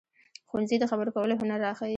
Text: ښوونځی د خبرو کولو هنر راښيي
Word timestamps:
ښوونځی 0.49 0.75
د 0.79 0.83
خبرو 0.91 1.13
کولو 1.15 1.39
هنر 1.41 1.59
راښيي 1.65 1.89